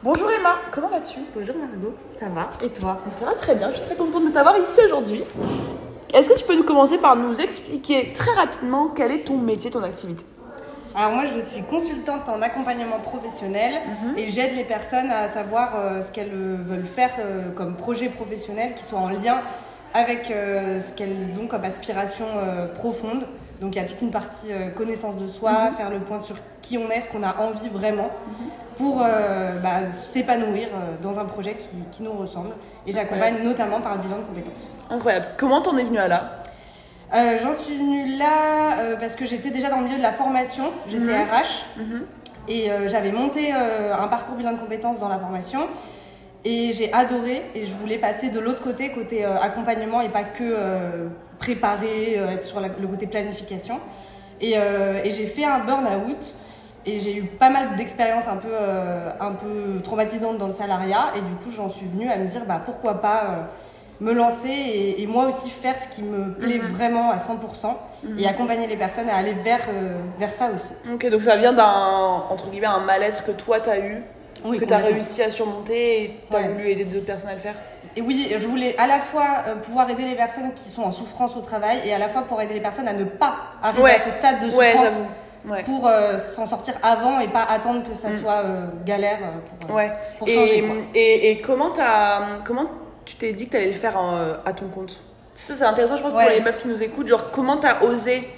[0.00, 1.18] Bonjour Emma, comment vas-tu?
[1.34, 2.50] Bonjour Margot, ça va?
[2.64, 3.00] Et toi?
[3.10, 5.24] Ça va très bien, je suis très contente de t'avoir ici aujourd'hui.
[6.14, 9.72] Est-ce que tu peux nous commencer par nous expliquer très rapidement quel est ton métier,
[9.72, 10.24] ton activité?
[10.94, 13.72] Alors moi je suis consultante en accompagnement professionnel
[14.16, 18.08] et j'aide les personnes à savoir euh, ce qu'elles euh, veulent faire euh, comme projet
[18.08, 19.40] professionnel qui soit en lien
[19.94, 22.26] avec euh, ce qu'elles ont comme aspiration
[22.76, 23.26] profonde.
[23.60, 26.36] Donc il y a toute une partie euh, connaissance de soi, faire le point sur
[26.62, 28.10] qui on est, ce qu'on a envie vraiment
[28.76, 32.50] pour euh, bah, s'épanouir euh, dans un projet qui, qui nous ressemble.
[32.86, 34.76] Et j'accompagne notamment par le bilan de compétences.
[34.90, 35.26] Incroyable.
[35.36, 36.42] Comment t'en es venue à là?
[37.42, 41.16] J'en suis venue là parce que j'étais déjà dans le milieu de la formation, j'étais
[41.16, 41.64] RH
[42.48, 45.68] et j'avais monté un parcours bilan de compétences dans la formation
[46.44, 50.24] et j'ai adoré et je voulais passer de l'autre côté, côté euh, accompagnement et pas
[50.24, 53.80] que euh, préparer, euh, être sur la- le côté planification.
[54.40, 56.34] Et, euh, et j'ai fait un burn-out
[56.86, 61.12] et j'ai eu pas mal d'expériences un peu, euh, un peu traumatisantes dans le salariat
[61.16, 63.42] et du coup j'en suis venue à me dire bah, pourquoi pas euh,
[64.00, 67.76] me lancer et, et moi aussi faire ce qui me plaît vraiment à 100%
[68.16, 70.70] et accompagner les personnes à aller vers, euh, vers ça aussi.
[70.94, 74.04] Ok, donc ça vient d'un, entre guillemets, un mal-être que toi t'as eu,
[74.44, 74.98] Oui, que t'as complètement.
[75.00, 76.48] réussi à surmonter et t'as Ouais.
[76.48, 77.56] voulu aider d'autres personnes à le faire
[77.96, 80.92] Et oui, je voulais à la fois euh, pouvoir aider les personnes qui sont en
[80.92, 83.82] souffrance au travail et à la fois pour aider les personnes à ne pas arriver
[83.82, 83.96] Ouais.
[83.96, 85.00] à ce stade de souffrance.
[85.48, 85.62] Ouais.
[85.62, 89.18] pour euh, s'en sortir avant et pas attendre que ça soit euh, galère
[89.66, 89.92] pour, Ouais.
[90.18, 90.62] pour et, changer.
[90.62, 90.76] quoi.
[90.94, 92.66] et, et comment, t'as, comment
[93.04, 95.00] tu t'es dit que t'allais le faire en- à ton compte?
[95.34, 97.06] Ça, c'est intéressant, je pense, pour les meufs qui nous écoutent.
[97.06, 98.28] Genre, comment t'as osé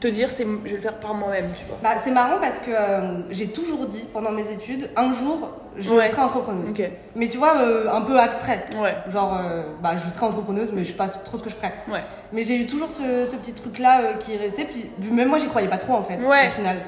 [0.00, 2.58] te dire, c'est, je vais le faire par moi-même, tu vois Bah, c'est marrant parce
[2.60, 6.08] que euh, j'ai toujours dit pendant mes études, un jour, je Ouais.
[6.08, 6.68] serai entrepreneuse.
[7.14, 8.64] Mais tu vois, euh, un peu abstrait.
[8.80, 8.94] Ouais.
[9.10, 11.72] Genre, euh, bah, je serai entrepreneuse, mais je sais pas trop ce que je ferai.
[11.90, 12.00] Ouais.
[12.32, 14.64] Mais j'ai eu toujours ce, ce petit truc-là euh, qui est resté.
[14.66, 16.48] Puis même moi, j'y croyais pas trop en fait, Ouais.
[16.48, 16.78] au final.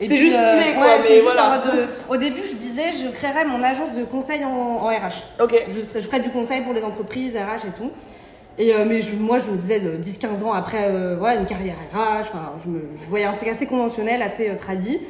[0.00, 1.46] C'était juste stylé, quoi, Ouais, mais voilà.
[1.46, 1.88] en mode.
[2.08, 5.22] au début, je disais, je créerais mon agence de conseil en, en RH.
[5.40, 5.54] Ok.
[5.68, 7.92] Je, serais, je ferais du conseil pour les entreprises, RH et tout.
[8.58, 11.46] Et euh, mais je, moi, je me disais de 10-15 ans après, euh, voilà, une
[11.46, 12.32] carrière RH.
[12.64, 15.00] Je, me, je voyais un truc assez conventionnel, assez euh, tradit.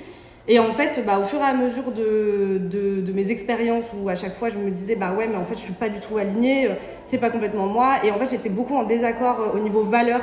[0.47, 4.15] Et en fait, bah, au fur et à mesure de, de, mes expériences, où à
[4.15, 6.19] chaque fois je me disais, bah ouais, mais en fait, je suis pas du tout
[6.19, 6.75] alignée, euh,
[7.05, 7.95] c'est pas complètement moi.
[8.05, 10.21] Et en fait, j'étais beaucoup en désaccord euh, au niveau valeur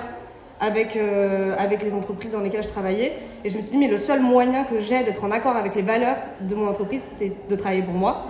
[0.59, 3.13] avec, euh, avec les entreprises dans lesquelles je travaillais.
[3.43, 5.73] Et je me suis dit, mais le seul moyen que j'ai d'être en accord avec
[5.73, 8.27] les valeurs de mon entreprise, c'est de travailler pour moi.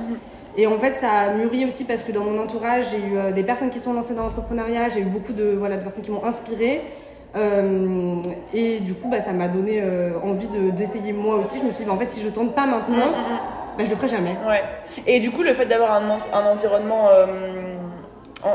[0.58, 3.32] Et en fait, ça a mûri aussi parce que dans mon entourage, j'ai eu euh,
[3.32, 6.12] des personnes qui sont lancées dans l'entrepreneuriat, j'ai eu beaucoup de, voilà, de personnes qui
[6.12, 6.82] m'ont inspirée.
[7.36, 8.16] Euh,
[8.54, 11.60] et du coup, bah, ça m'a donné euh, envie de- d'essayer moi aussi.
[11.60, 13.12] Je me suis dit, bah, en fait, si je tente pas maintenant,
[13.78, 14.36] bah, je le ferai jamais.
[14.48, 14.62] Ouais.
[15.08, 17.26] Et du coup, le fait d'avoir un, un environnement euh,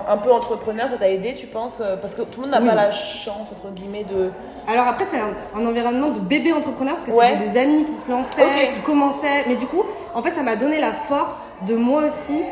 [0.08, 2.68] un peu entrepreneur, ça t'a aidé, tu penses Parce que tout le monde n'a Oui.
[2.68, 4.30] pas la chance, entre guillemets, de.
[4.68, 7.36] Alors après, c'est un, un environnement de bébé entrepreneur parce que Ouais.
[7.38, 9.44] c'était des amis qui se lançaient, qui commençaient.
[9.48, 9.84] Mais du coup,
[10.16, 12.42] en fait, ça m'a donné la force de moi aussi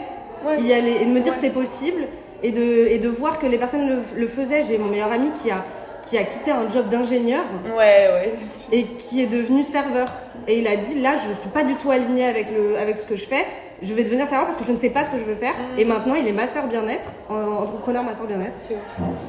[0.47, 0.61] Ouais.
[0.61, 1.39] y aller et de me dire Ouais.
[1.41, 2.03] c'est possible
[2.43, 4.63] et de, et de voir que les personnes le, le faisaient.
[4.63, 5.65] J'ai mon meilleur ami qui a,
[6.03, 7.43] qui a quitté un job d'ingénieur
[7.75, 8.35] Ouais, ouais.
[8.71, 10.07] et qui est devenu serveur.
[10.47, 13.07] Et il a dit là, je suis pas du tout aligné avec, le, avec ce
[13.07, 13.47] que je fais.
[13.83, 15.55] Je vais devenir serveur parce que je ne sais pas ce que je veux faire.
[15.55, 15.79] Mm.
[15.81, 18.53] Et maintenant, il est masseur bien-être, en- entrepreneur masseur bien-être.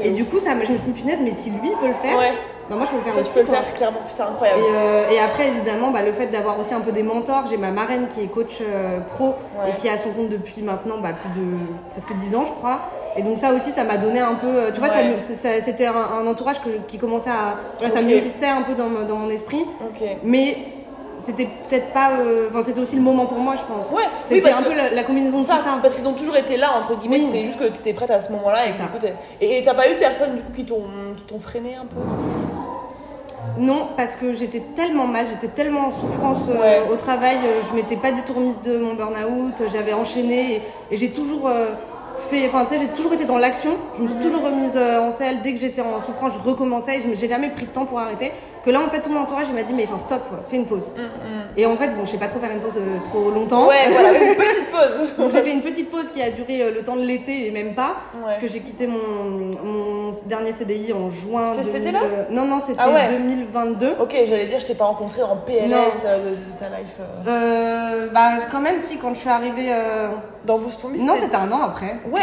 [0.03, 0.15] Et ouf.
[0.17, 2.33] du coup, ça, je me suis dit, punaise, mais si lui peut le faire, Ouais.
[2.69, 3.39] Bah moi je peux le faire Toi, tu aussi.
[3.39, 3.99] peux le faire, clairement.
[4.07, 4.59] Putain, incroyable.
[4.61, 7.45] Et, euh, et après, évidemment, bah, le fait d'avoir aussi un peu des mentors.
[7.49, 9.69] J'ai ma marraine qui est coach euh, pro Ouais.
[9.69, 11.47] et qui a son compte depuis maintenant bah, plus de
[11.91, 12.79] presque 10 ans, je crois.
[13.17, 14.47] Et donc ça aussi, ça m'a donné un peu...
[14.47, 15.13] euh, Tu vois, ça Ouais.
[15.13, 17.55] me- ça- c'était un, un entourage que qui commençait à...
[17.79, 18.07] Voilà, Ça Ok.
[18.07, 19.65] mûrissait un peu dans, mon- dans mon esprit.
[19.81, 20.05] Ok.
[20.23, 20.57] Mais
[21.25, 22.11] c'était peut-être pas...
[22.19, 23.89] euh, Enfin, c'était aussi le moment pour moi, je pense.
[23.91, 25.77] Ouais, C'était un peu la, la combinaison de Ça, tout ça.
[25.81, 27.29] parce qu'ils ont toujours été là, entre guillemets, Oui.
[27.31, 28.67] c'était juste que tu étais prête à ce moment-là.
[28.67, 28.85] Et, ça.
[28.87, 29.05] coup,
[29.41, 30.83] et t'as pas eu personne du coup qui t'ont
[31.17, 31.97] qui t'ont freiné un peu?
[33.57, 37.73] Non, parce que j'étais tellement mal, j'étais tellement en souffrance euh, au travail, euh, je
[37.75, 41.67] m'étais pas du tout remise de mon burn-out, j'avais enchaîné et, et j'ai toujours euh,
[42.29, 44.99] fait, enfin tu sais, j'ai toujours été dans l'action, je me suis toujours remise euh,
[45.07, 47.65] en selle, dès que j'étais en souffrance, je recommençais et je me- j'ai jamais pris
[47.65, 48.31] de temps pour arrêter.
[48.65, 50.55] Que là en fait tout mon entourage il m'a dit mais enfin stop, quoi, fais
[50.57, 50.89] une pause.
[51.57, 53.67] Et en fait bon je sais pas trop faire une pause euh, trop longtemps.
[53.67, 55.09] Ouais, voilà, une petite pause.
[55.17, 57.51] Donc j'ai fait une petite pause qui a duré euh, le temps de l'été et
[57.51, 58.97] même pas, parce que j'ai quitté mon,
[59.63, 61.45] mon dernier CDI en juin.
[61.45, 63.07] C'était cet 2000, été-là euh, Non non c'était Ah ouais.
[63.17, 63.95] 2022.
[63.99, 66.97] Ok, j'allais dire, je t'ai pas rencontré en PLS euh, de, de ta life.
[67.27, 69.71] euh, bah quand même si quand je suis arrivée
[70.45, 72.21] Dans Boost non c'était un an après Ouais,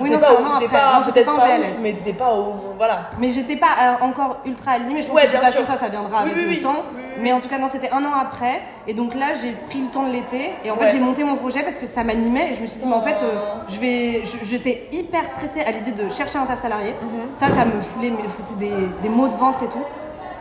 [0.00, 2.32] oui non c'était un an après pas- non j'étais pas en PLS mais t'étais pas
[2.34, 2.54] au.
[2.76, 3.10] Voilà.
[3.18, 5.26] mais j'étais pas encore ultra alignée mais je pense que
[5.76, 6.60] ça ça viendra Oui, avec oui, le oui.
[6.60, 6.82] temps
[7.18, 9.88] mais en tout cas non c'était un an après et donc là j'ai pris le
[9.88, 10.86] temps de l'été et en Ouais.
[10.88, 12.94] fait j'ai monté mon projet parce que ça m'animait et je me suis dit mais
[12.94, 13.60] en fait euh, Oh.
[13.68, 17.28] je vais j'étais hyper stressée à l'idée de chercher un taf salarié Mhm.
[17.36, 18.72] ça ça me foulait me foutait des,
[19.02, 19.84] des maux de ventre et tout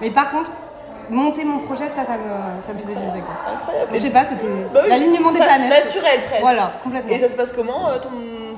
[0.01, 0.51] mais par contre
[1.09, 3.35] monter mon projet, ça, ça me, ça me faisait vibrer quoi.
[3.53, 3.91] Incroyable.
[3.91, 5.69] Donc, je sais pas, c'était Bah oui, l'alignement des planètes.
[5.69, 6.41] Naturel presque.
[6.41, 7.11] Voilà, complètement.
[7.13, 8.09] Et ça se passe comment euh, ton,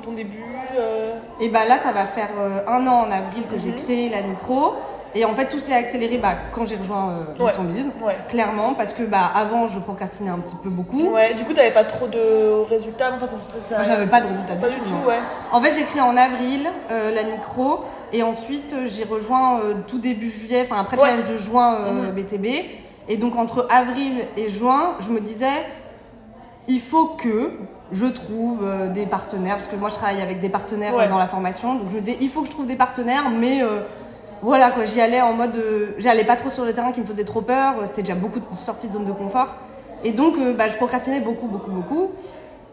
[0.04, 0.46] ton début
[0.78, 3.84] euh, Et bah là, ça va faire euh, un an en avril que j'ai Mhm.
[3.84, 4.76] créé la micro.
[5.18, 7.10] Et en fait, tout s'est accéléré bah, quand j'ai rejoint
[7.40, 7.52] euh, Ouais.
[8.06, 8.18] Ouais.
[8.28, 11.10] Clairement, parce que bah, avant, je procrastinais un petit peu beaucoup.
[11.10, 13.12] Ouais, du coup, t'avais pas trop de résultats.
[13.16, 15.08] Enfin, ça, ça, ça- Moi, j'avais pas de résultats Pas du tout.
[15.08, 15.20] ouais.
[15.54, 17.80] En fait, j'ai créé en avril euh, la micro.
[18.12, 21.76] Et ensuite, euh, j'ai rejoint euh, tout début juillet, enfin après le challenge de juin
[21.76, 22.16] euh, Mhm.
[22.16, 22.46] BTB.
[23.08, 25.66] Et donc, entre avril et juin, je me disais,
[26.68, 27.52] il faut que
[27.92, 31.08] je trouve euh, des partenaires, parce que moi je travaille avec des partenaires Ouais.
[31.08, 33.62] dans la formation, donc je me disais il faut que je trouve des partenaires, mais
[33.62, 33.82] euh,
[34.42, 37.06] voilà quoi, j'y allais en mode, euh, j'allais pas trop sur le terrain qui me
[37.06, 39.56] faisait trop peur, euh, c'était déjà beaucoup de sorties de zone de confort,
[40.04, 42.12] et donc euh, bah, je procrastinais beaucoup beaucoup beaucoup,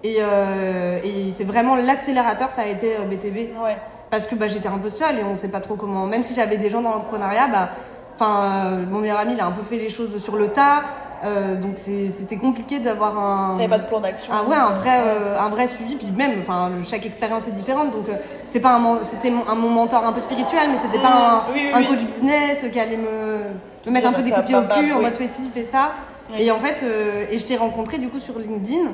[0.05, 3.77] et, euh, et c'est vraiment l'accélérateur ça a été BTB, Ouais.
[4.11, 6.35] parce que bah, j'étais un peu seule et on sait pas trop comment, même si
[6.35, 7.71] j'avais des gens dans l'entrepreneuriat, bah,
[8.17, 10.83] enfin mon meilleur ami il a un peu fait les choses sur le tas,
[11.25, 14.33] euh, donc c'était compliqué d'avoir un T'avais pas de plan d'action.
[14.35, 15.97] ah ouais, un vrai, euh, un vrai suivi.
[15.97, 17.91] Puis même, enfin, chaque expérience est différente.
[17.93, 18.17] Donc, euh,
[18.47, 21.37] c'est pas un, c'était mon, un, mon mentor un peu spirituel, mais c'était pas un,
[21.37, 21.87] Mmh, oui, oui, un oui.
[21.87, 23.39] coach business qui allait me,
[23.87, 25.03] me mettre un peu des pied au cul en oui.
[25.03, 25.93] mode fais ci, fais ça.
[26.33, 26.43] Oui.
[26.43, 28.93] Et en fait, euh, et je t'ai rencontré du coup sur LinkedIn.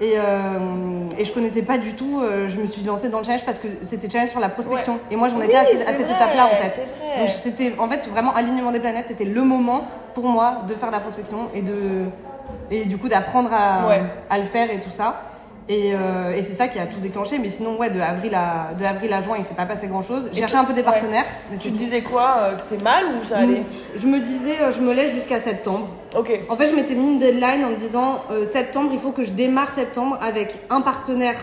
[0.00, 3.24] Et, euh, et je connaissais pas du tout, euh, je me suis lancée dans le
[3.24, 5.00] challenge parce que c'était challenge sur la prospection.
[5.10, 6.68] Et moi j'en étais Oui, à, cette- à étape-là en fait.
[6.68, 7.18] vrai.
[7.18, 9.82] Donc c'était en fait vraiment alignement des planètes, c'était le moment
[10.14, 12.04] pour moi de faire de la prospection et de
[12.70, 14.02] et du coup d'apprendre à, Ouais.
[14.30, 15.20] à le faire et tout ça.
[15.68, 17.38] Et, euh, et c'est ça qui a tout déclenché.
[17.38, 20.02] Mais sinon, ouais, de avril à, de avril à juin, il s'est pas passé grand
[20.02, 20.28] chose.
[20.32, 20.84] J'ai cherché un peu des ouais.
[20.84, 21.26] partenaires.
[21.50, 24.62] mais Tu te disais quoi euh, Que t'es mal ou ça allait Je me disais,
[24.62, 25.88] euh, je me laisse jusqu'à septembre.
[26.16, 26.32] Ok.
[26.48, 29.24] En fait, je m'étais mis une deadline en me disant euh, septembre, il faut que
[29.24, 31.36] je démarre septembre avec un partenaire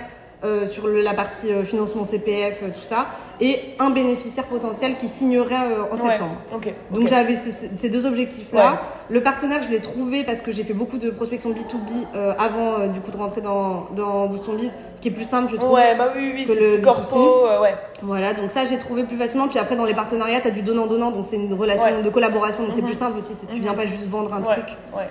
[0.43, 3.07] euh, sur le- la partie euh, financement CPF, euh, tout ça,
[3.41, 6.09] et un bénéficiaire potentiel qui signerait euh, en Ouais.
[6.11, 6.35] septembre.
[6.53, 6.73] Ok.
[6.91, 8.71] Donc j'avais ces, ces deux objectifs-là.
[8.71, 8.77] Ouais.
[9.09, 12.79] Le partenaire, je l'ai trouvé parce que j'ai fait beaucoup de prospection B2B euh, avant
[12.79, 15.51] euh, du coup de rentrer dans, dans Boost on Biz, ce qui est plus simple,
[15.51, 15.71] je trouve.
[15.71, 17.75] Ouais, bah oui, oui, que le corpo, ouais.
[18.01, 19.47] Voilà, donc ça j'ai trouvé plus facilement.
[19.47, 22.01] Puis après dans les partenariats, t'as du donnant-donnant, donc c'est une relation Ouais.
[22.03, 22.87] de collaboration, donc c'est Mhm.
[22.87, 23.33] plus simple aussi.
[23.47, 23.61] Tu Mhm.
[23.61, 24.65] viens pas juste vendre un truc.
[24.95, 25.03] ouais.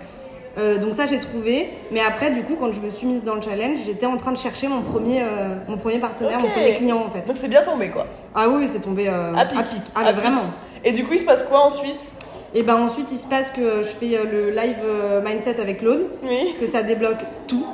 [0.56, 3.34] Euh, donc ça j'ai trouvé, mais après du coup quand je me suis mise dans
[3.34, 6.74] le challenge, j'étais en train de chercher mon premier, euh, mon premier partenaire, mon premier
[6.74, 7.26] client en fait.
[7.26, 8.06] Donc c'est bien tombé quoi.
[8.34, 9.58] Ah oui, c'est tombé euh, À pic.
[9.96, 10.20] Ah À pic.
[10.22, 10.42] vraiment.
[10.84, 12.12] Et du coup, il se passe quoi ensuite?
[12.54, 14.76] Et ben ensuite il se passe que je fais le live
[15.24, 16.54] mindset avec Claude, Oui.
[16.60, 17.18] que ça débloque
[17.48, 17.66] tout.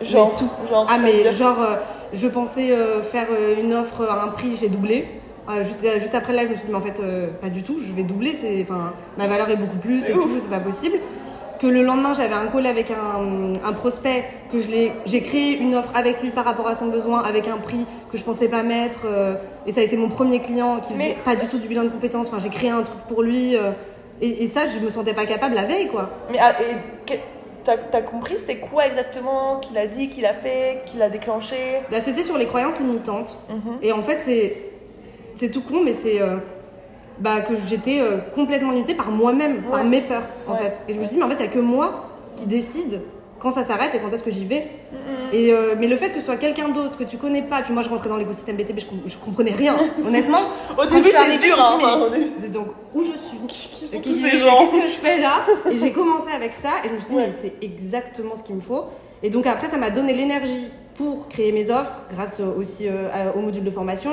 [0.00, 0.68] Genre, Mais tout.
[0.68, 1.58] genre, Ah mais genre
[2.14, 2.68] je pensais
[3.10, 3.26] faire
[3.60, 5.06] une offre à un prix, j'ai doublé.
[5.48, 7.48] Euh, juste, juste après le live, je me suis dit mais en fait euh, pas
[7.50, 10.24] du tout, je vais doubler, c'est enfin ma valeur est beaucoup plus C'est et ouf.
[10.24, 10.96] tout, c'est pas possible.
[11.60, 15.90] Que le lendemain j'avais un call avec un, un prospect que j'ai créé une offre
[15.94, 19.00] avec lui par rapport à son besoin avec un prix que je pensais pas mettre
[19.06, 19.36] euh,
[19.66, 21.84] et ça a été mon premier client qui faisait Mais- pas du tout du bilan
[21.84, 22.28] de compétences.
[22.28, 23.72] Enfin j'ai créé un truc pour lui euh,
[24.20, 26.10] et, et ça je me sentais pas capable la veille quoi.
[26.30, 26.54] Mais ah,
[27.64, 31.56] t'as compris c'était quoi exactement qu'il a dit, qu'il a fait, qu'il a déclenché?
[31.90, 33.38] Là c'était sur les croyances limitantes.
[33.48, 33.78] Mhm.
[33.82, 34.56] Et en fait, c'est
[35.34, 36.36] c'est tout con, mais c'est euh,
[37.18, 40.58] bah, que j'étais euh, complètement limitée par moi-même, par mes peurs, en Ouais.
[40.58, 40.80] fait.
[40.88, 43.00] Et je me suis dit, mais en fait, il n'y a que moi qui décide
[43.38, 44.66] quand ça s'arrête et quand est-ce que j'y vais.
[45.32, 47.72] Et, euh, mais le fait que ce soit quelqu'un d'autre que tu connais pas, puis
[47.74, 49.76] moi je rentrais dans l'écosystème BTB, je, com- je comprenais rien,
[50.06, 50.38] honnêtement.
[50.78, 51.78] Au début, c'est dur, hein.
[52.12, 53.36] dit, mais donc où je suis?
[53.48, 54.66] Qui sont et tous qui- ces gens?
[54.70, 55.32] Qu'est-ce que je fais là?
[55.70, 57.26] Et j'ai commencé avec ça et je me suis dit, Ouais.
[57.28, 58.84] mais c'est exactement ce qu'il me faut.
[59.22, 63.40] Et donc après, ça m'a donné l'énergie pour créer mes offres, grâce aussi euh, au
[63.40, 64.12] module de formation,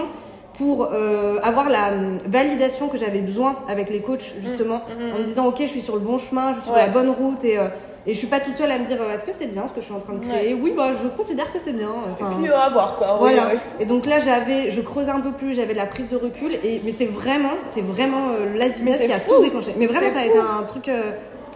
[0.58, 5.20] pour euh, avoir la hum, validation que j'avais besoin avec les coachs, justement, mm, en
[5.20, 7.44] me disant, ok, je suis sur le bon chemin, je suis sur la bonne route
[7.44, 7.68] et, euh,
[8.06, 9.72] et je suis pas toute seule à me dire, euh, est-ce que c'est bien ce
[9.72, 10.54] que je suis en train de créer?
[10.54, 11.90] Oui, bah je considère que c'est bien.
[12.12, 13.16] Enfin, Puis euh, à voir quoi.
[13.18, 13.52] voilà.
[13.80, 16.54] Et donc là, j'avais, je creusais un peu plus, j'avais de la prise de recul.
[16.66, 19.36] Et mais c'est vraiment, c'est vraiment euh, live business qui a fou.
[19.36, 19.74] tout déclenché.
[19.78, 21.12] Mais vraiment, ça a été un truc, euh,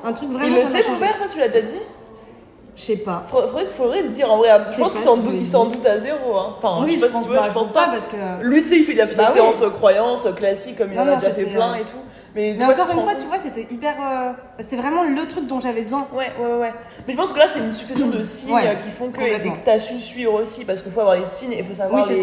[0.05, 0.55] un truc vraiment.
[0.55, 1.01] Il le sait, changé.
[1.01, 1.79] père, ça, tu l'as déjà dit?
[2.77, 3.23] Je sais pas.
[3.27, 4.49] Faudrait, faudrait, le dire en vrai.
[4.71, 6.35] Je pense qu'il s'en doute, il s'en à zéro.
[6.37, 6.55] Hein.
[6.59, 7.87] Enfin, oui, je sais pas pense si tu vois, pas, je pense pas.
[7.87, 8.43] parce que.
[8.43, 11.07] Lui, tu sais, il fait de la, Bah séance croyance classique, comme il Non, en
[11.07, 11.97] a déjà fait plein euh, et tout.
[12.35, 13.95] Mais, des Mais fois, encore une fois, compte- tu vois, c'était hyper.
[13.99, 16.07] euh, C'était vraiment le truc dont j'avais besoin.
[16.13, 16.73] Ouais, ouais, ouais.
[17.07, 19.39] Mais je pense que là, c'est une succession de signes Ouais, qui font que, et
[19.39, 21.73] que tu as su suivre aussi, parce qu'il faut avoir les signes et il faut
[21.73, 22.15] savoir Oui,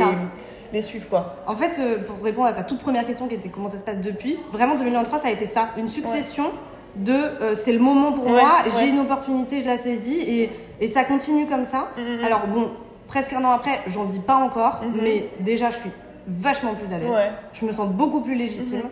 [0.73, 1.37] les suivre, quoi.
[1.47, 3.83] En fait, euh, pour répondre à ta toute première question qui était comment ça se
[3.83, 6.51] passe depuis, vraiment 2023, ça a été ça, une succession
[6.97, 8.71] de euh, c'est le moment pour Ouais, moi, ouais.
[8.79, 11.89] j'ai une opportunité, je la saisis et, et ça continue comme ça.
[11.97, 12.25] Mhm.
[12.25, 12.71] Alors bon,
[13.09, 15.91] presque un an après, j'en vis pas encore, mais déjà je suis
[16.27, 17.11] vachement plus à l'aise.
[17.11, 17.31] Ouais.
[17.53, 18.83] Je me sens beaucoup plus légitime.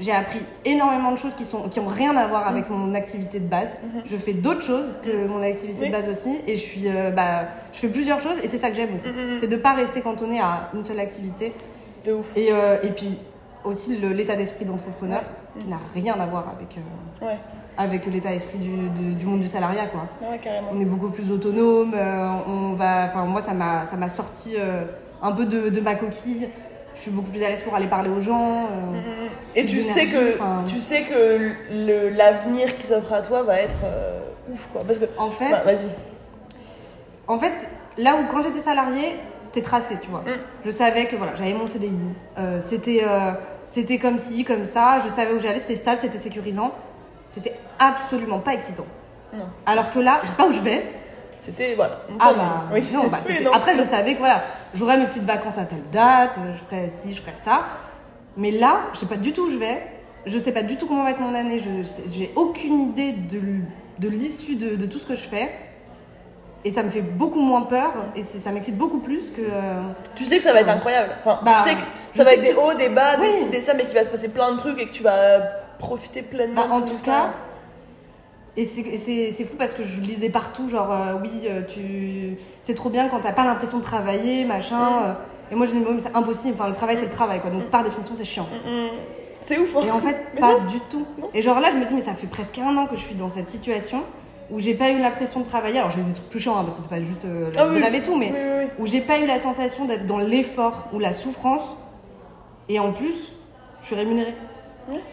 [0.00, 3.40] J'ai appris énormément de choses qui sont qui ont rien à voir avec mon activité
[3.40, 3.76] de base.
[4.04, 5.88] Je fais d'autres choses que mon activité Oui.
[5.88, 8.70] de base aussi et je suis euh, bah je fais plusieurs choses et c'est ça
[8.70, 9.08] que j'aime aussi.
[9.40, 11.52] C'est de pas rester cantonné à une seule activité.
[12.06, 12.26] De ouf.
[12.36, 13.18] Et, euh, et puis,
[13.64, 15.22] aussi l'état d'esprit d'entrepreneur,
[15.58, 17.38] qui n'a rien à voir avec, euh, Ouais,
[17.76, 20.06] avec l'état d'esprit du, du- du monde du salariat, quoi.
[20.22, 20.40] ouais.
[20.72, 24.84] On est beaucoup plus autonome, euh, on va, moi ça m'a, sorti euh,
[25.22, 26.48] un peu de, de ma coquille.
[26.96, 28.64] Je suis beaucoup plus à l'aise pour aller parler aux gens.
[28.72, 29.00] euh,
[29.54, 33.76] Et plus tu sais que tu sais que l'avenir qui s'offre à toi va être
[34.52, 34.82] ouf quoi.
[34.84, 35.86] Parce que En fait, Bah, vas-y.
[37.28, 39.14] En fait, là où quand j'étais salariée,
[39.48, 40.20] c'était tracé, tu vois.
[40.20, 40.38] Mm.
[40.66, 41.90] Je savais que voilà, j'avais mon CDI.
[42.36, 43.32] Euh, c'était euh,
[43.66, 45.00] c'était comme ci, comme ça.
[45.02, 46.72] Je savais où j'allais, c'était stable, c'était sécurisant.
[47.30, 48.84] C'était absolument pas excitant.
[49.32, 49.46] Non.
[49.64, 50.84] Alors que là, je sais pas où je vais.
[51.38, 52.02] C'était voilà.
[52.20, 52.84] Ah bah oui.
[52.92, 53.52] non, bah Oui, non.
[53.52, 54.42] après je savais que voilà,
[54.74, 57.68] j'aurais mes petites vacances à telle date, euh, je ferais ci, je ferais ça.
[58.36, 59.82] Mais là, je sais pas du tout où je vais.
[60.26, 61.58] Je sais pas du tout comment va être mon année.
[61.58, 61.70] Je
[62.12, 63.40] j'ai aucune idée de,
[63.98, 65.50] de l'issue de, de tout ce que je fais.
[66.64, 69.40] Et ça me fait beaucoup moins peur et ça m'excite beaucoup plus que.
[69.40, 69.80] euh,
[70.16, 71.10] Tu sais que ça va être incroyable.
[71.24, 71.80] Enfin, Bah, tu sais que
[72.16, 74.08] ça va être des hauts, des bas, des ci, des ça, mais qu'il va se
[74.10, 75.40] passer plein de trucs et que tu vas
[75.78, 76.62] profiter pleinement.
[76.68, 77.30] Bah, en de tout cas.
[78.56, 82.36] Et c'est- fou parce que je lisais partout, genre, euh, oui, euh, tu...
[82.60, 84.76] c'est trop bien quand t'as pas l'impression de travailler, machin.
[84.78, 85.02] Mm.
[85.04, 85.12] euh.
[85.52, 87.50] Et moi, je dis, mais c'est impossible, enfin, le travail, c'est le travail, quoi.
[87.50, 88.48] Donc, par définition, c'est chiant.
[88.66, 88.88] Mm,
[89.40, 89.76] C'est ouf.
[89.76, 89.82] hein.
[89.86, 90.64] Et en fait, Mais pas non.
[90.66, 91.06] du tout.
[91.20, 91.30] Non.
[91.32, 93.14] Et genre là, je me dis, mais ça fait presque un an que je suis
[93.14, 94.02] dans cette situation
[94.50, 95.78] où j'ai pas eu l'impression de travailler.
[95.78, 97.62] Alors, j'ai eu des trucs plus chiants, hein, parce que c'est pas juste euh, la
[97.62, 97.96] Ah oui.
[97.96, 98.68] et tout, mais Oui, oui, oui.
[98.78, 101.76] où j'ai pas eu la sensation d'être dans l'effort ou la souffrance.
[102.68, 103.32] Et en plus,
[103.82, 104.34] je suis rémunérée.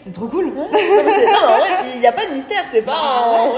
[0.06, 0.54] C'est trop cool.
[0.54, 0.70] Non,
[1.94, 2.94] il n'y a pas de mystère, c'est pas.
[2.96, 3.50] Ah,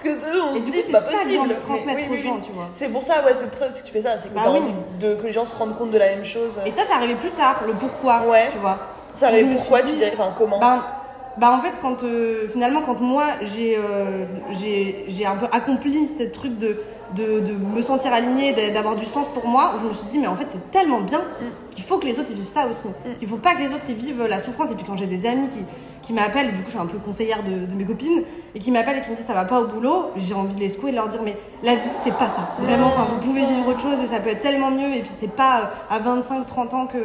[0.00, 1.58] Parce que eux, on Et se du dit, c'est pas ça possible.
[1.60, 2.68] transmettre aux gens, tu vois.
[2.72, 4.52] C'est pour ça, ouais, c'est pour ça que tu fais ça, c'est que Bah t'as
[4.52, 4.58] oui.
[4.60, 6.60] envie de, que les gens se rendent compte de la même chose.
[6.64, 8.48] Et ça, c'est arrivé plus tard, le pourquoi, Ouais.
[8.52, 8.78] tu vois.
[9.16, 10.60] ça me pourquoi tu dirais, enfin comment?
[10.60, 10.84] Ben,
[11.38, 16.08] bah en fait, quand euh, finalement, quand moi j'ai euh, j'ai j'ai un peu accompli
[16.08, 16.78] ce truc de,
[17.14, 20.18] de, de me sentir alignée, d'a- d'avoir du sens pour moi, je me suis dit,
[20.18, 21.20] mais en fait, c'est tellement bien
[21.70, 22.88] qu'il faut que les autres ils vivent ça aussi.
[23.18, 24.70] Qu'il faut pas que les autres ils vivent la souffrance.
[24.70, 25.58] Et puis quand j'ai des amis qui,
[26.02, 28.22] qui m'appellent, et du coup, je suis un peu conseillère de, de mes copines,
[28.54, 30.60] et qui m'appellent et qui me disent ça va pas au boulot, j'ai envie de
[30.60, 32.54] les secouer et de leur dire, mais la vie, c'est pas ça.
[32.60, 34.94] Vraiment, enfin, vous pouvez vivre autre chose et ça peut être tellement mieux.
[34.94, 35.58] Et puis, c'est pas
[35.90, 36.98] euh, à 25, 30 ans que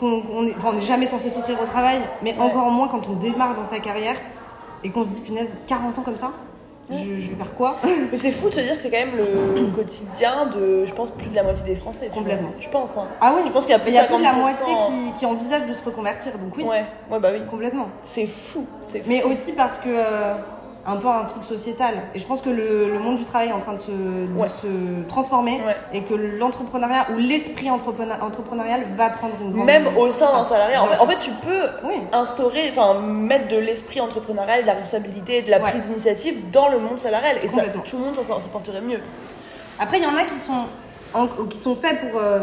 [0.00, 0.22] qu'on
[0.58, 2.40] enfin, n'est jamais censé souffrir au travail, mais Ouais.
[2.40, 4.16] encore moins quand on démarre dans sa carrière
[4.82, 6.32] et qu'on se dit punaise 40 ans comme ça,
[6.90, 7.76] je, je vais faire quoi?
[8.10, 11.12] Mais c'est fou de se dire que c'est quand même le quotidien de, je pense,
[11.12, 12.10] plus de la moitié des Français.
[12.12, 12.50] Complètement.
[12.58, 12.96] Je pense.
[12.96, 13.06] Hein.
[13.20, 14.22] Ah oui, Je pense qu'il y a plus Mais il y de a plus de
[14.22, 14.40] la 50%.
[14.40, 17.42] moitié qui, qui envisage de se reconvertir, donc oui, Ouais, ouais, bah oui.
[17.48, 17.86] complètement.
[18.02, 19.08] C'est fou, c'est fou.
[19.08, 20.34] Mais aussi parce que euh,
[20.90, 21.94] un peu un truc sociétal.
[22.14, 24.32] Et je pense que le, le monde du travail est en train de se, de
[24.36, 24.48] Ouais.
[24.62, 25.76] se transformer Ouais.
[25.92, 30.44] et que l'entrepreneuriat ou l'esprit entrepreneur- entrepreneurial va prendre une grande Même au sein d'un
[30.44, 30.82] salariat.
[30.82, 31.94] En Bien fait, en fait, tu peux Oui.
[32.12, 35.70] instaurer, enfin, mettre de l'esprit entrepreneurial, de la responsabilité, de la Ouais.
[35.70, 37.36] prise d'initiative dans le monde salarial.
[37.42, 39.00] Et ça, tout le monde s'en s'en porterait mieux.
[39.78, 40.66] Après, il y en a qui sont,
[41.14, 42.40] en- qui sont faits pour, euh,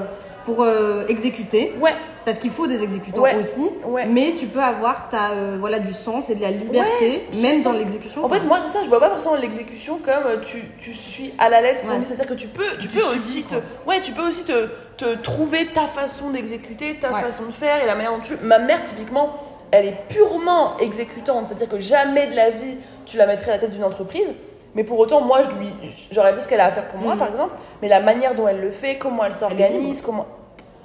[0.47, 1.73] pour euh, exécuter.
[1.81, 1.93] Ouais,
[2.25, 4.05] Parce qu'il faut des exécutants Ouais, aussi, ouais.
[4.05, 7.73] mais tu peux avoir ta, euh, voilà, du sens et de la liberté, même dans
[7.73, 8.23] l'exécution.
[8.23, 11.33] En fait, moi, c'est ça, je vois pas forcément l'exécution comme euh, tu, tu suis
[11.37, 13.55] à la lettre, c'est-à-dire que tu peux, tu Tu peux subis, aussi te,
[13.87, 17.21] ouais, tu peux aussi te, te trouver ta façon d'exécuter, ta Ouais.
[17.21, 18.37] façon de faire et la manière dont tu.
[18.41, 19.33] Ma mère, typiquement,
[19.71, 23.59] elle est purement exécutante, c'est-à-dire que jamais de la vie tu la mettrais à la
[23.59, 24.33] tête d'une entreprise.
[24.75, 25.73] Mais pour autant, moi, je lui,
[26.11, 27.19] j'aurais ce qu'elle a à faire pour moi, Mhm.
[27.19, 27.53] par exemple.
[27.81, 30.27] Mais la manière dont elle le fait, comment elle s'organise, comment.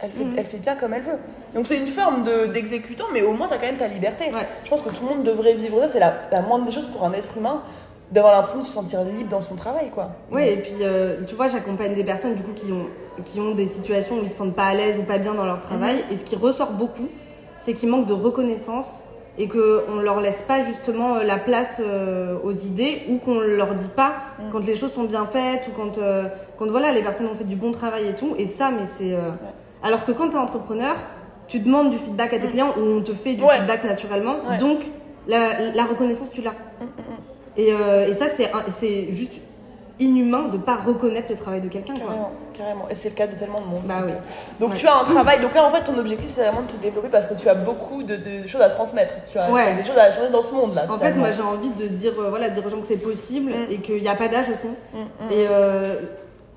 [0.02, 0.34] Elle fait, Mhm.
[0.36, 1.18] elle fait bien comme elle veut.
[1.54, 4.24] Donc c'est une forme de- d'exécutant, mais au moins tu as quand même ta liberté.
[4.32, 4.46] Ouais.
[4.64, 5.88] Je pense que tout le monde devrait vivre ça.
[5.88, 7.62] C'est la, la moindre des choses pour un être humain
[8.10, 10.10] d'avoir l'impression de se sentir libre dans son travail, quoi.
[10.30, 12.86] Oui, et puis euh, tu vois, j'accompagne des personnes du coup qui ont,
[13.24, 15.46] qui ont des situations où ils se sentent pas à l'aise ou pas bien dans
[15.46, 15.96] leur travail.
[16.08, 16.12] Mhm.
[16.12, 17.08] Et ce qui ressort beaucoup,
[17.56, 19.02] c'est qu'ils manquent de reconnaissance
[19.38, 23.74] et qu'on leur laisse pas justement euh, la place euh, aux idées ou qu'on leur
[23.74, 24.50] dit pas Mhm.
[24.50, 26.24] quand les choses sont bien faites ou quand, euh,
[26.58, 28.34] quand voilà, les personnes ont fait du bon travail et tout.
[28.36, 29.14] Et ça, mais c'est.
[29.14, 29.30] euh,
[29.82, 30.94] Alors que quand tu es entrepreneur,
[31.48, 33.42] tu demandes du feedback à tes clients ou on te fait du.
[33.42, 33.56] Ouais.
[33.56, 34.36] feedback naturellement.
[34.48, 34.58] Ouais.
[34.58, 34.80] Donc,
[35.26, 36.54] la, la reconnaissance, tu l'as.
[37.56, 39.34] Et, euh, et ça, c'est juste
[40.00, 41.92] inhumain de pas reconnaître le travail de quelqu'un.
[41.94, 42.04] quoi.
[42.06, 42.88] Carrément, carrément.
[42.90, 43.82] Et c'est le cas de tellement de monde.
[43.84, 44.14] Bah donc, oui.
[44.58, 44.76] donc Ouais.
[44.76, 45.40] tu as un travail.
[45.40, 47.54] Donc là, en fait, ton objectif, c'est vraiment de te développer parce que tu as
[47.54, 49.12] beaucoup de, de choses à transmettre.
[49.30, 49.74] Tu as, Ouais.
[49.74, 50.86] des choses à changer dans ce monde-là.
[50.88, 53.52] En fait, moi, j'ai envie de dire, euh, voilà, dire aux gens que c'est possible
[53.52, 53.70] Mm.
[53.70, 54.68] et qu'il n'y a pas d'âge aussi.
[54.68, 55.30] Mm, mm.
[55.32, 55.96] Et euh,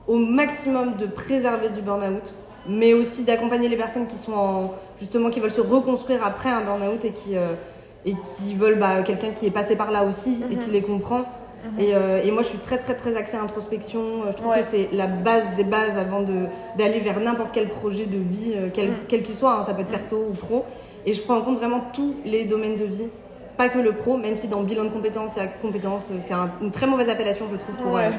[0.07, 2.33] au maximum de préserver du burn-out,
[2.67, 6.61] mais aussi d'accompagner les personnes qui sont en, justement, qui veulent se reconstruire après un
[6.61, 7.53] burn-out et qui, euh,
[8.05, 11.23] et qui veulent bah, quelqu'un qui est passé par là aussi et qui les comprend.
[11.79, 13.99] Et, euh, et moi, je suis très, très, très axée introspection.
[13.99, 14.59] Euh, Je trouve Ouais.
[14.59, 16.45] que c'est la base des bases avant de-
[16.77, 18.95] d'aller vers n'importe quel projet de vie, quel Mm.
[19.07, 19.51] quel qu'il soit.
[19.59, 19.63] hein.
[19.63, 20.63] ça peut être perso ou pro.
[21.07, 23.07] Et je prends en compte vraiment tous les domaines de vie.
[23.57, 26.33] Pas que le pro, même si dans le bilan de compétences, y a compétences, c'est
[26.33, 28.07] un- une très mauvaise appellation, je trouve, pour, Ouais.
[28.07, 28.11] euh,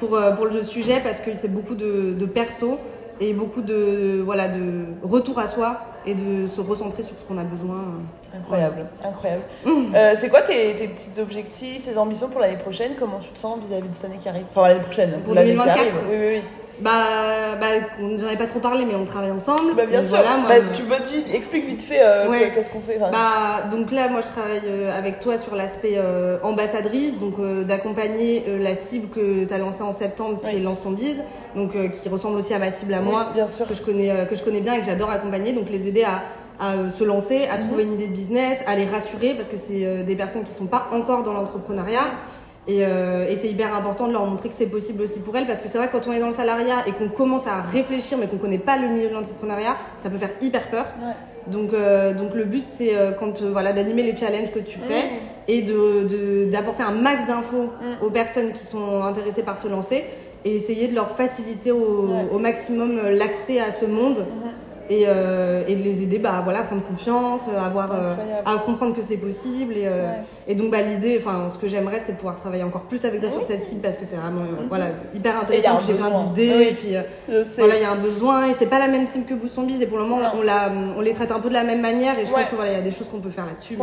[0.00, 2.78] pour, euh, pour le sujet, parce que c'est beaucoup de, de perso
[3.20, 7.38] et beaucoup de, voilà, de retour à soi et de se recentrer sur ce qu'on
[7.38, 7.84] a besoin.
[8.36, 9.42] Incroyable, incroyable.
[9.94, 12.92] Euh, c'est quoi tes, tes petits objectifs, tes ambitions pour l'année prochaine?
[12.98, 14.44] Comment tu te sens vis-à-vis de cette année qui arrive?
[14.50, 15.12] Enfin, l'année prochaine.
[15.24, 15.78] Pour l'année qui 2024.
[15.80, 15.94] arrive.
[16.10, 16.42] Oui, oui, oui.
[16.80, 17.66] Bah, bah
[18.16, 19.74] j'en ai pas trop parlé, mais on travaille ensemble.
[19.76, 20.16] Bah, bien Donc sûr.
[20.18, 22.50] voilà, moi, Bah, me- Tu me dis, explique vite fait euh, Ouais.
[22.54, 22.98] qu'est-ce qu'on fait.
[23.00, 27.34] Enfin, Bah, donc là, moi, je travaille euh, avec toi sur l'aspect euh, ambassadrice, donc
[27.38, 30.56] euh, d'accompagner euh, la cible que tu as lancée en septembre, qui Oui.
[30.56, 31.22] est Lance ton bise,
[31.54, 33.66] donc euh, qui ressemble aussi à ma cible à oui, moi, bien sûr.
[33.68, 36.02] que je connais, euh, que je connais bien et que j'adore accompagner, donc les aider
[36.04, 36.22] à,
[36.58, 37.66] à euh, se lancer, à Mhm.
[37.68, 40.52] trouver une idée de business, à les rassurer parce que c'est euh, des personnes qui
[40.52, 42.06] sont pas encore dans l'entrepreneuriat.
[42.66, 45.46] Et, euh, et c'est hyper important de leur montrer que c'est possible aussi pour elles
[45.46, 47.60] parce que c'est vrai que quand on est dans le salariat et qu'on commence à
[47.60, 50.86] réfléchir mais qu'on connaît pas le milieu de l'entrepreneuriat, ça peut faire hyper peur.
[51.02, 51.12] Ouais.
[51.52, 54.78] Donc, euh, donc le but c'est euh, quand euh, voilà d'animer les challenges que tu
[54.78, 55.48] fais Mmh.
[55.48, 58.02] et de de- d'apporter un max d'infos Mm.
[58.02, 60.04] aux personnes qui sont intéressées par se lancer
[60.46, 62.26] et essayer de leur faciliter au, Ouais.
[62.32, 64.50] au maximum l'accès à ce monde Mhm.
[64.90, 68.14] Et, euh, et de les aider bah voilà à prendre confiance, à avoir euh,
[68.44, 70.10] à comprendre que c'est possible et, euh, Ouais.
[70.48, 73.20] et donc bah l'idée enfin ce que j'aimerais c'est de pouvoir travailler encore plus avec
[73.20, 73.34] toi Oui.
[73.36, 74.68] sur cette cible parce que c'est vraiment euh, Mhm.
[74.68, 76.62] voilà hyper intéressant j'ai plein d'idées Oui.
[76.70, 79.24] et puis euh, voilà, il y a un besoin et c'est pas la même cible
[79.24, 81.48] que Boost on Biz et pour le moment on, la, on les traite un peu
[81.48, 82.40] de la même manière et je Ouais.
[82.42, 83.74] pense que voilà, il y a des choses qu'on peut faire là-dessus.
[83.74, 83.80] 100%.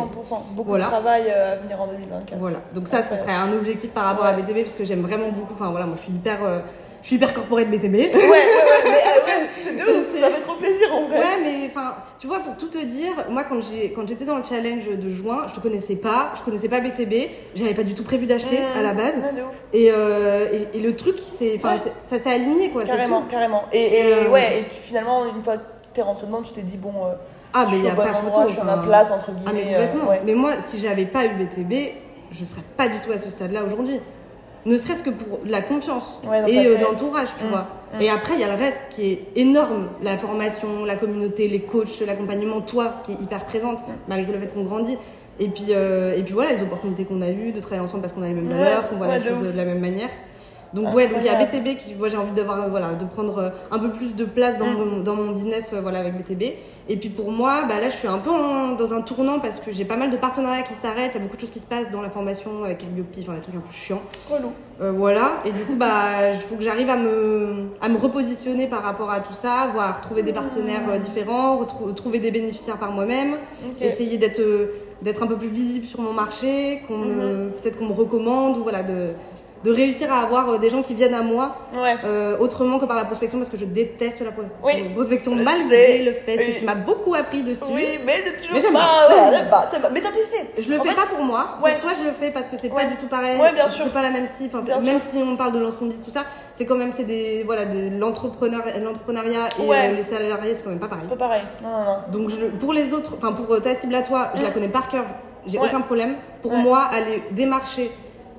[0.55, 0.85] Beaucoup Voilà.
[0.85, 2.31] de travail euh, à venir en 2024.
[2.31, 4.33] mais Voilà, donc ça ce serait un objectif par rapport à.
[4.33, 5.53] BTB parce que j'aime vraiment beaucoup.
[5.53, 6.59] Enfin voilà, moi je suis hyper, euh,
[7.01, 7.93] je suis hyper corporate BTB.
[7.95, 8.83] Ouais, ouais, ouais.
[8.83, 10.21] Mais euh, ouais, c'est de ouf.
[10.21, 11.17] Ça fait trop plaisir en vrai.
[11.17, 14.37] Ouais, mais enfin, tu vois, pour tout te dire, moi quand j'ai quand j'étais dans
[14.37, 17.13] le challenge de juin, je te connaissais pas, je connaissais pas BTB,
[17.55, 18.77] j'avais pas du tout pas d'acheter Mmh.
[18.77, 19.15] à la base.
[19.15, 19.63] Ouais, de ouf.
[19.73, 21.91] Et, euh, et, et le truc, c'est, enfin, Ouais.
[22.03, 22.81] ça s'est aligné quoi.
[22.85, 23.27] c'est Carrément, tout.
[23.29, 23.63] carrément.
[23.71, 25.61] Et, et, euh, ouais, et tu, finalement, une fois que
[25.93, 26.91] t'es rentré dedans, tu t'es dit, bon,
[27.53, 28.47] Ah, mais il suis y au a pas endroit, photo.
[28.47, 29.45] je suis à ma place, entre guillemets.
[29.47, 30.11] Ah mais euh, complètement.
[30.25, 31.73] Mais moi, si j'avais pas eu BTB,
[32.31, 33.99] je serais pas du tout à ce stade-là aujourd'hui.
[34.65, 37.49] Ne serait-ce que pour la confiance Ouais, et euh, l'entourage, tu Mm.
[37.49, 37.67] vois.
[37.99, 39.87] Et après, il y a le reste qui est énorme.
[40.03, 43.91] La formation, la communauté, les coachs, l'accompagnement, toi qui est hyper présente, Mm.
[44.07, 44.97] malgré le fait qu'on grandit.
[45.39, 48.13] Et puis, euh, et puis voilà, les opportunités qu'on a eues de travailler ensemble parce
[48.13, 50.09] qu'on a les mêmes Ouais, valeurs, qu'on voit ouais, la chose de la même manière.
[50.73, 51.35] Donc ouais, donc il y a.
[51.35, 54.23] BTB qui, moi j'ai envie d'avoir, euh, voilà, de prendre euh, un peu plus de
[54.25, 54.73] place dans, Mm.
[54.77, 56.43] mon, dans mon business, euh, voilà, avec BTB.
[56.89, 59.59] Et puis pour moi, bah là je suis un peu en- dans un tournant parce
[59.59, 61.59] que j'ai pas mal de partenariats qui s'arrêtent, il y a beaucoup de choses qui
[61.59, 64.01] se passent dans la formation avec Calliope, enfin des trucs un peu chiants.
[64.29, 64.51] Relou.
[64.81, 68.67] Euh, voilà, et du coup, bah, il faut que j'arrive à me, à me repositionner
[68.67, 71.63] par rapport à tout ça, voir trouver des partenaires euh, différents,
[71.95, 73.33] trouver des bénéficiaires par moi-même,
[73.69, 73.81] Ok.
[73.81, 74.67] essayer d'être euh,
[75.01, 78.61] d'être un peu plus visible sur mon marché, qu'on me- peut-être qu'on me recommande, ou
[78.63, 79.13] voilà, de,
[79.63, 81.95] de réussir à avoir euh, des gens qui viennent à moi Ouais.
[82.03, 84.89] euh, autrement que par la prospection, parce que je déteste la pros- Oui.
[84.95, 86.53] prospection, malgré le fait Oui.
[86.53, 87.61] que tu m'as beaucoup appris dessus.
[87.71, 89.69] Oui, mais c'est toujours Mais pas.
[89.69, 89.79] pas.
[89.79, 89.89] Pas.
[89.91, 90.37] Mais t'as testé.
[90.57, 91.57] Je le En fais fait, pas pour moi.
[91.63, 91.71] ouais.
[91.73, 93.37] Pour toi, je le fais parce que c'est pas du tout pareil.
[93.53, 93.85] Bien sûr.
[93.85, 94.49] C'est pas la même c'est-
[94.85, 97.99] même si on parle de l'ensemble tout ça, c'est quand même c'est des voilà de
[97.99, 101.05] l'entrepreneur, l'entrepreneuriat et euh, les salariés, c'est quand même pas pareil.
[101.09, 101.41] C'est pas pareil.
[101.61, 101.97] Non, non, non.
[102.11, 104.53] Donc je, pour les autres, enfin pour euh, ta cible à toi, je la Mm.
[104.53, 105.05] connais par cœur.
[105.45, 105.67] J'ai Ouais.
[105.67, 106.15] aucun problème.
[106.41, 106.57] Pour Ouais.
[106.61, 107.91] moi, aller démarcher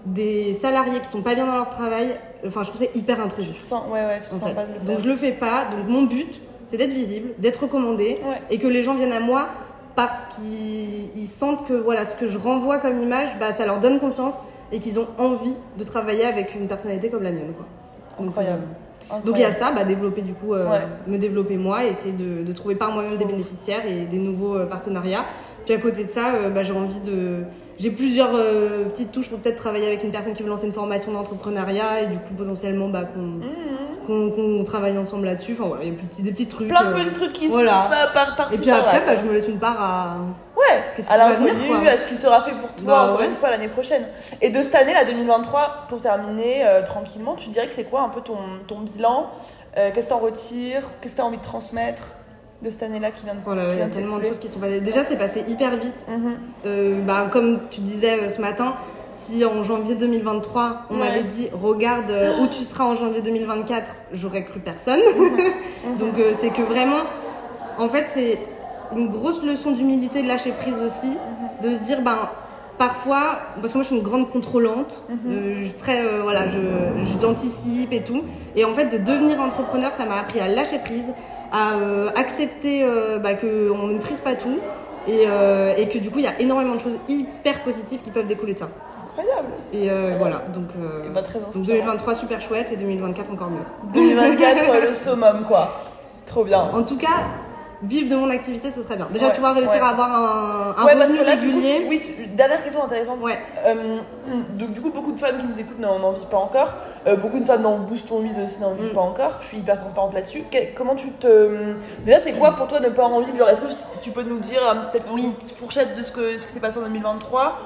[0.06, 3.56] des salariés qui sont pas bien dans leur travail, enfin je trouve c'est hyper intrusif.
[3.58, 4.86] Tu sens, ouais, ouais, tu En sens pas de le faire.
[4.96, 5.66] Donc je le fais pas.
[5.66, 8.40] Donc mon but, c'est d'être visible, d'être recommandé Ouais.
[8.50, 9.48] et que les gens viennent à moi
[9.94, 13.78] parce qu'ils ils sentent que voilà ce que je renvoie comme image, bah, ça leur
[13.78, 14.34] donne confiance
[14.72, 17.52] et qu'ils ont envie de travailler avec une personnalité comme la mienne.
[17.54, 17.66] Quoi.
[18.18, 18.62] Donc, Incroyable.
[19.12, 20.80] euh, Donc il y a ça, bah, développer du coup, euh, Ouais.
[21.06, 24.56] me développer moi, et essayer de, de trouver par moi-même des bénéficiaires et des nouveaux
[24.56, 25.26] euh, partenariats.
[25.66, 27.42] Puis à côté de ça, euh, bah, j'ai envie de,
[27.78, 30.72] j'ai plusieurs euh, petites touches pour peut-être travailler avec une personne qui veut lancer une
[30.72, 33.40] formation d'entrepreneuriat et du coup potentiellement bah, qu'on,
[34.06, 35.56] qu'on, qu'on travaille ensemble là-dessus.
[35.58, 36.68] Enfin voilà, il y a des petits, des petits trucs.
[36.68, 37.90] Plein de euh, petits trucs qui voilà.
[37.90, 40.16] se par, par, Et puis après, bah, je me laisse une part à.
[40.56, 43.26] Ouais, à l'inconnu, à ce qui sera fait pour toi Bah encore ouais.
[43.26, 44.04] une fois l'année prochaine.
[44.40, 48.02] Et de cette année, la 2023, pour terminer euh, tranquillement, tu dirais que c'est quoi
[48.02, 48.36] un peu ton,
[48.68, 49.30] ton bilan?
[49.76, 50.82] Euh, Qu'est-ce que t'en retires?
[51.00, 52.12] Qu'est-ce que t'as envie de transmettre?
[52.62, 54.48] De cette année-là qui vient de Voilà, qui il y a tellement de choses qui
[54.48, 54.80] sont passées.
[54.80, 56.06] Déjà, c'est passé hyper vite.
[56.08, 56.34] Mhm.
[56.66, 58.74] Euh, bah, comme tu disais euh, ce matin,
[59.10, 61.00] si en janvier 2023, on Ouais.
[61.00, 65.00] m'avait dit regarde euh, où tu seras en janvier 2024, j'aurais cru personne.
[65.18, 65.96] Mhm.
[65.98, 67.02] Donc euh, c'est que vraiment,
[67.78, 68.38] en fait, c'est
[68.96, 71.16] une grosse leçon d'humilité, de lâcher prise aussi,
[71.62, 71.70] Mhm.
[71.70, 72.28] de se dire ben
[72.78, 75.16] parfois, parce que moi je suis une grande contrôlante, Mhm.
[75.32, 76.58] euh, je très euh, voilà, je
[77.04, 78.22] je- j'anticipe et tout,
[78.56, 81.12] et en fait de devenir entrepreneur, ça m'a appris à lâcher prise,
[81.52, 82.84] à euh, accepter
[83.22, 84.58] bah, que on ne maîtrise pas tout.
[85.08, 85.22] Et,
[85.78, 88.54] et que du coup, il y a énormément de choses hyper positives qui peuvent découler
[88.54, 88.68] de ça.
[89.08, 89.48] Incroyable.
[89.72, 91.66] Et voilà, donc, euh, Et bah, très donc inspirant.
[91.66, 93.64] 2023 super chouette et 2024 encore mieux.
[93.94, 95.82] 2024, euh, le summum, quoi.
[96.24, 96.70] Trop bien.
[96.72, 97.26] En tout cas,
[97.82, 99.08] vivre de mon activité, ce serait bien.
[99.12, 99.80] Déjà, Ouais, tu vois, réussir ouais.
[99.80, 101.80] à avoir un, un ouais, parce revenu que là, du coup, régulier.
[101.82, 103.18] tu- oui, tu- dernière question intéressante.
[103.66, 103.98] Euh,
[104.54, 106.74] donc, du coup, beaucoup de femmes qui nous écoutent n'en vivent pas encore.
[107.06, 108.94] Euh, beaucoup de femmes dans Boost ton Vide aussi n'en vivent Mm.
[108.94, 109.32] pas encore.
[109.40, 110.44] Je suis hyper transparente là-dessus.
[110.76, 111.74] Comment tu te.
[112.04, 113.36] Déjà, c'est quoi pour toi ne pas en vivre?
[113.36, 115.24] Genre, est-ce que tu peux nous dire euh, peut-être Oui.
[115.24, 117.58] une petite fourchette de ce, que, ce qui s'est passé en 2023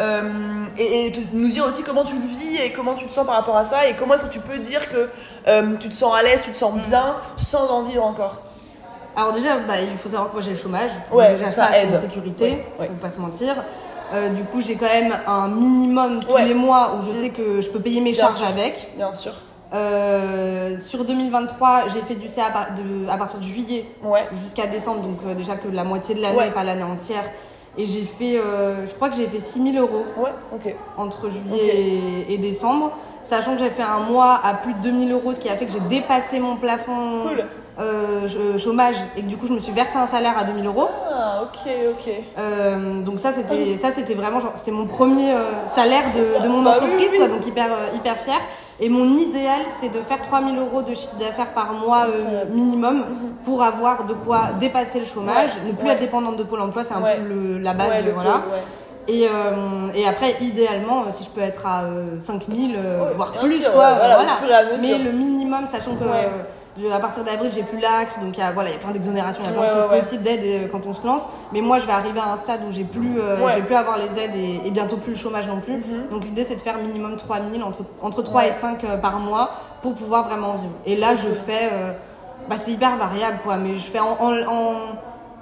[0.00, 3.12] Euh, et, et te- nous dire aussi comment tu le vis et comment tu te
[3.12, 5.08] sens par rapport à ça et comment est-ce que tu peux dire que
[5.78, 8.38] tu te sens à l'aise, tu te sens bien sans en vivre encore?
[9.16, 10.90] Alors déjà, bah, il faut savoir que moi j'ai le chômage.
[11.10, 12.86] Donc Ouais, déjà ça ça, c'est une sécurité, Ouais, ouais.
[12.88, 13.54] faut pas se mentir.
[14.12, 17.60] Euh, du coup, j'ai quand même un minimum tous les mois où je sais que
[17.60, 18.46] je peux payer mes Bien charges sûr.
[18.46, 18.92] avec.
[18.96, 19.32] Bien sûr.
[19.72, 24.28] Euh, sur 2023, j'ai fait du CA à, par- de- à partir de juillet Ouais.
[24.42, 27.24] jusqu'à décembre, donc euh, déjà que la moitié de l'année, pas l'année entière.
[27.76, 30.74] Et j'ai fait, euh, je crois que j'ai fait 6000 euros Ouais, ok.
[30.96, 31.74] entre juillet
[32.28, 32.92] et, et décembre,
[33.24, 35.66] sachant que j'ai fait un mois à plus de 2000 euros, ce qui a fait
[35.66, 37.44] que j'ai dépassé mon plafond Cool.
[37.80, 40.66] Euh, ch- chômage et que du coup je me suis versé un salaire à 2000
[40.66, 40.88] euros.
[41.12, 42.12] Ah, ok, ok.
[42.38, 46.48] Euh, donc ça c'était ça c'était vraiment genre c'était mon premier euh, salaire de, de
[46.48, 47.18] mon Bah entreprise oui.
[47.18, 48.40] quoi donc hyper euh, hyper fière
[48.80, 53.04] et mon idéal c'est de faire 3000 euros de chiffre d'affaires par mois euh, minimum
[53.44, 55.92] pour avoir de quoi dépasser le chômage Ouais, ne plus ouais.
[55.94, 57.16] être dépendante de Pôle Emploi c'est un Ouais.
[57.16, 58.58] peu le- la base le voilà pôle,
[59.08, 63.32] et, euh, et après idéalement euh, si je peux être à euh, 5000 euh, voire
[63.32, 64.78] plus sûr, quoi voilà, au fur et à mesure.
[64.80, 66.10] mais le minimum sachant que Ouais.
[66.26, 66.42] euh,
[66.80, 68.78] je- à partir d'avril, j'ai plus l'acre, donc il y a, voilà, il y a
[68.78, 70.92] plein d'exonérations, il y a plein Ouais, de choses ouais, possibles d'aide euh, quand on
[70.94, 71.22] se lance.
[71.52, 73.52] Mais moi, je vais arriver à un stade où j'ai plus, euh, Ouais.
[73.52, 75.74] je vais plus avoir les aides et, et bientôt plus le chômage non plus.
[75.74, 76.08] Mhm.
[76.10, 78.48] Donc l'idée, c'est de faire minimum 3000, entre, entre 3 Ouais.
[78.48, 79.50] et 5 euh, par mois
[79.82, 80.72] pour pouvoir vraiment vivre.
[80.86, 81.92] Et là, je fais, euh,
[82.48, 84.72] bah, c'est hyper variable, quoi, mais je fais en, en, en,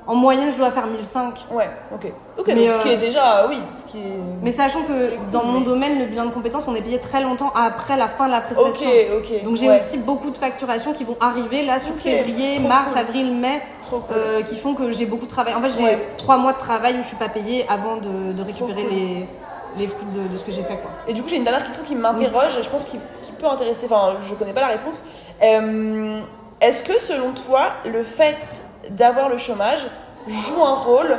[0.06, 1.44] en moyenne, je dois faire 1005.
[1.52, 2.12] Ouais, ok.
[2.38, 4.18] Ok, Mais, donc ce qui euh, est déjà, oui, ce qui est.
[4.42, 6.98] Mais sachant que cool, dans mon mais- domaine, le bilan de compétences, on est payé
[6.98, 8.88] très longtemps après la fin de la Ok, prestation.
[9.18, 9.44] ok.
[9.44, 9.80] Donc j'ai ouais.
[9.80, 12.98] aussi beaucoup de facturations qui vont arriver là sur Ok, février, trop mars, cool.
[12.98, 14.16] avril, mai, Trop cool.
[14.16, 15.54] euh, qui font que j'ai beaucoup de travail.
[15.54, 16.14] En fait, j'ai Ouais.
[16.16, 19.28] trois mois de travail où je suis pas payée avant de, de récupérer les,
[19.76, 20.78] les fruits de, de ce que j'ai fait.
[20.78, 20.90] Quoi.
[21.06, 23.46] Et du coup, j'ai une dernière question qui m'interroge, et je pense qu'il qu'il peut
[23.46, 25.02] intéresser, enfin, je connais pas la réponse.
[25.44, 26.20] Euh,
[26.60, 28.62] Est-ce que selon toi, le fait
[28.96, 29.87] d'avoir le chômage
[30.26, 31.18] joue un rôle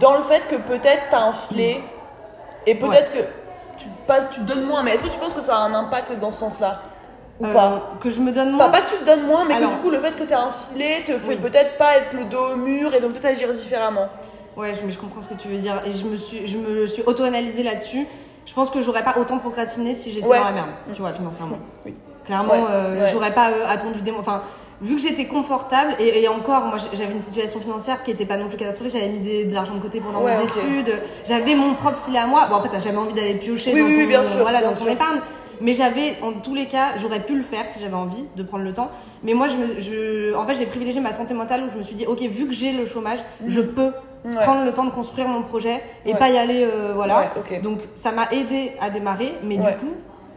[0.00, 1.80] dans le fait que peut-être tu as un filet
[2.66, 3.20] et peut-être que
[3.78, 6.18] tu, pas, tu donnes moins, mais est-ce que tu penses que ça a un impact
[6.18, 6.80] dans ce sens-là
[7.40, 7.82] Ou Euh, pas?
[8.00, 8.68] que je me donne moins.
[8.70, 10.32] pas que tu te donnes moins, mais Alors- que du coup, le fait que tu
[10.32, 11.36] as un filet te fait Oui.
[11.36, 14.08] peut-être pas être le dos au mur et donc peut-être agir différemment.
[14.56, 15.82] Ouais, je, mais je comprends ce que tu veux dire.
[15.84, 18.06] Et je me suis, je me suis auto-analysée là-dessus.
[18.46, 20.38] Je pense que j'aurais pas autant procrastiné si j'étais Ouais.
[20.38, 21.58] dans la merde, tu vois, financièrement.
[21.84, 21.94] Oui.
[22.24, 24.20] Clairement, Ouais, euh, j'aurais pas euh, attendu des mois.
[24.20, 24.42] Enfin,
[24.84, 28.36] vu que j'étais confortable, et, et encore, moi j'avais une situation financière qui était pas
[28.36, 31.54] non plus catastrophique, j'avais mis des- de l'argent de côté pendant Ouais, mes études, j'avais
[31.54, 32.46] mon propre filet à moi.
[32.48, 34.70] Bon, après, t'as jamais envie d'aller piocher Oui, dans, oui, ton, bien sûr, voilà, bien
[34.70, 34.92] dans ton sûr.
[34.92, 35.18] épargne.
[35.60, 38.64] Mais j'avais, en tous les cas, j'aurais pu le faire si j'avais envie de prendre
[38.64, 38.90] le temps.
[39.22, 41.82] Mais moi, je me, je, en fait, j'ai privilégié ma santé mentale où je me
[41.82, 43.90] suis dit, ok, vu que j'ai le chômage, je peux
[44.24, 44.30] Ouais.
[44.42, 46.18] prendre le temps de construire mon projet et Ouais.
[46.18, 47.18] pas y aller, euh, voilà.
[47.20, 47.60] Ouais, ok.
[47.60, 49.92] Donc, ça m'a aidé à démarrer, mais du coup,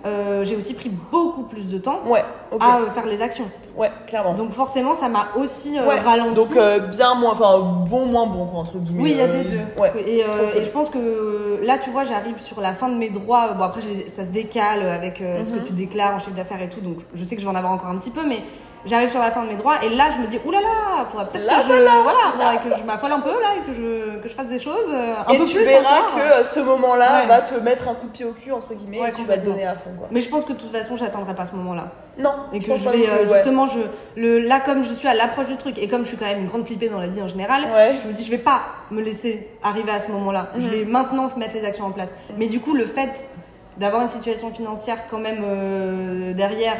[0.07, 2.23] euh, j'ai aussi pris beaucoup plus de temps Ouais,
[2.59, 3.49] à euh, faire les actions.
[3.75, 4.33] Ouais, clairement.
[4.33, 6.35] Donc forcément, ça m'a aussi euh, Ouais, ralenti.
[6.35, 6.57] Donc
[6.89, 9.03] bien moins, enfin bon, moins bon quoi, entre guillemets.
[9.03, 9.59] oui, il y a des deux.
[9.77, 9.91] Ouais.
[10.05, 10.23] Et,
[10.63, 13.53] je pense que là, tu vois, j'arrive sur la fin de mes droits.
[13.53, 15.65] Bon, après, ça se décale avec ce que Mhm.
[15.65, 16.81] tu déclares en chiffre d'affaires et tout.
[16.81, 18.39] Donc, je sais que je vais en avoir encore un petit peu, mais
[18.85, 19.83] j'arrive sur la fin de mes droits.
[19.83, 21.67] Et là, je me dis, oulala, faudra peut-être Là, que je,
[22.03, 24.59] voilà, faudrait que je m'affole un peu là et que je, que je fasse des
[24.59, 26.15] choses euh, un Et peu tu plus verras encore.
[26.15, 27.27] que euh, ce moment-là Ouais.
[27.27, 29.37] va te mettre un coup de pied au cul entre guillemets Ouais, et tu vas
[29.37, 30.07] te donner à fond quoi.
[30.11, 31.91] Mais je pense que de toute façon, j'atteindrai pas ce moment-là.
[32.17, 32.31] Non.
[32.53, 33.35] Et je que je pas vais euh, ouais.
[33.35, 33.79] justement, je,
[34.19, 36.39] le, là comme je suis à l'approche du truc et comme je suis quand même
[36.39, 37.67] une grande flippée dans la vie en général,
[38.01, 38.61] je me dis je vais pas
[38.91, 40.47] me laisser arriver à ce moment-là.
[40.57, 40.69] Je Mhm.
[40.71, 42.13] vais maintenant mettre les actions en place.
[42.37, 43.25] Mais du coup, le fait
[43.77, 46.77] d'avoir une situation financière quand même euh, derrière,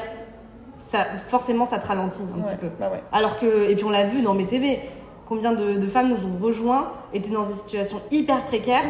[0.78, 2.68] ça, forcément, ça te ralentit un Ouais, petit peu.
[2.80, 3.02] Bah ouais.
[3.12, 4.80] Alors que, et puis on l'a vu dans mes TV,
[5.28, 8.84] combien de, de femmes nous ont rejoints, étaient dans des situations hyper précaires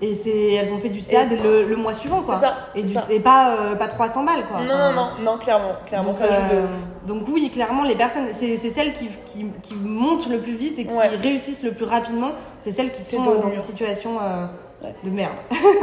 [0.00, 2.34] et c'est, elles ont fait du CA Et- le, le mois suivant quoi.
[2.36, 3.04] C'est ça, Et, du- ça.
[3.10, 4.60] et pas, euh, pas 300 balles quoi.
[4.60, 6.66] Non Enfin, non non non clairement clairement donc, ça de euh,
[7.06, 10.76] donc oui, clairement, les personnes, c'est c'est celles qui, qui, qui montent le plus vite
[10.80, 11.06] et qui Ouais.
[11.22, 14.46] réussissent le plus rapidement, c'est celles qui sont euh, dans des situations euh,
[14.82, 14.94] Ouais.
[15.04, 15.32] de merde.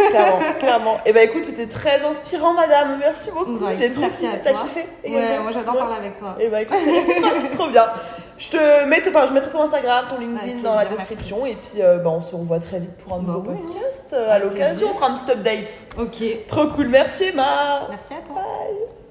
[0.10, 0.98] clairement clairement.
[1.06, 5.40] Et bah écoute c'était très inspirant madame merci beaucoup j'ai trop kiffé t'as kiffé Ouais,
[5.40, 5.80] moi j'adore Ouais.
[5.80, 6.36] parler avec toi.
[6.40, 7.86] Et bah écoute, c'est trop bien.
[8.38, 11.82] Je te mets, enfin, je mettrai ton Instagram, ton LinkedIn dans la description et puis
[11.82, 13.58] euh, bah, on se revoit très vite pour un Bah nouveau oui.
[13.62, 14.12] podcast.
[14.14, 15.84] Euh, À l'occasion, on fera un petit update.
[16.00, 17.88] Ok, Trop cool, merci Emma.
[17.90, 18.36] merci à toi.
[18.42, 19.03] Bye.